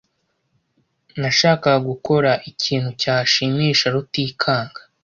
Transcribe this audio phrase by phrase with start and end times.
[1.19, 4.79] Nashakaga gukora ikintu cyashimisha Rutikanga.